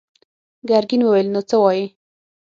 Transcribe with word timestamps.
ګرګين 0.69 1.01
وويل: 1.05 1.27
نو 1.33 1.41
څه 1.49 1.55
وايې؟ 1.63 1.85